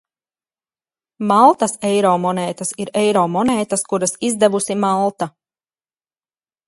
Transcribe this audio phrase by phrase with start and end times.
[1.31, 5.33] Maltas eiro monētas ir eiro monētas, kuras izdevusi Malta.